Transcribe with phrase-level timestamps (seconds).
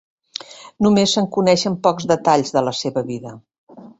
[0.85, 3.35] Només se'n coneixen pocs detalls de la seva vida.